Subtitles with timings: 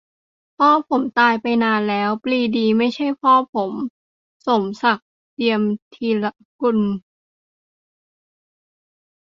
[0.57, 3.71] "พ่อผมตายไปนานแล้ว ปรีดีไม่ใช่พ่อผม"-
[4.45, 5.61] สมศักดิ์ เจียม
[5.93, 6.79] ธีรสกุล